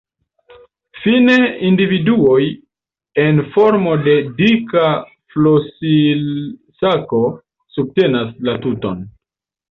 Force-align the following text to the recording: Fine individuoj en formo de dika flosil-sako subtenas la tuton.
Fine 1.01 1.33
individuoj 1.65 2.45
en 3.23 3.41
formo 3.57 3.91
de 4.07 4.15
dika 4.39 4.85
flosil-sako 5.33 7.21
subtenas 7.77 8.33
la 8.49 8.57
tuton. 8.65 9.05